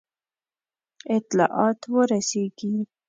[1.17, 2.71] اطلاعات ورسیږي.